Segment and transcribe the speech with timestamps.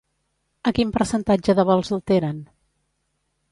[0.69, 2.43] A quin percentatge de vols alteren?